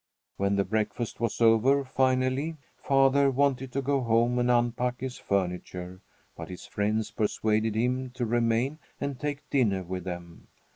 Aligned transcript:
When 0.37 0.55
the 0.55 0.63
breakfast 0.65 1.19
was 1.19 1.39
over, 1.41 1.85
finally, 1.85 2.57
father 2.75 3.29
wanted 3.29 3.71
to 3.73 3.83
go 3.83 4.01
home 4.01 4.39
and 4.39 4.49
unpack 4.49 4.99
his 4.99 5.19
furniture, 5.19 6.01
but 6.35 6.49
his 6.49 6.65
friends 6.65 7.11
persuaded 7.11 7.75
him 7.75 8.09
to 8.15 8.25
remain 8.25 8.79
and 8.99 9.19
take 9.19 9.47
dinner 9.51 9.83
with 9.83 10.03
them. 10.05 10.47